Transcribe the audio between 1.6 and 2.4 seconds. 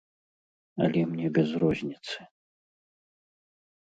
розніцы.